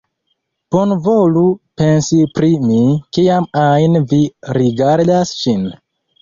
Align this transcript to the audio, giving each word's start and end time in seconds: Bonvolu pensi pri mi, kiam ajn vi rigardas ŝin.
Bonvolu 0.75 1.43
pensi 1.81 2.17
pri 2.37 2.49
mi, 2.63 2.79
kiam 3.19 3.47
ajn 3.65 3.99
vi 4.15 4.23
rigardas 4.59 5.37
ŝin. 5.45 5.63